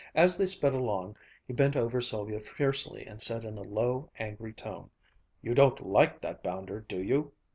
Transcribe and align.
As 0.15 0.35
they 0.35 0.47
sped 0.47 0.73
along 0.73 1.15
he 1.45 1.53
bent 1.53 1.75
over 1.75 2.01
Sylvia 2.01 2.39
fiercely 2.39 3.05
and 3.05 3.21
said 3.21 3.45
in 3.45 3.59
a 3.59 3.61
low, 3.61 4.09
angry 4.17 4.51
tone, 4.51 4.89
"You 5.43 5.53
don't 5.53 5.85
like 5.85 6.19
that 6.21 6.41
bounder, 6.41 6.79
do 6.79 6.97
you? 6.99 7.33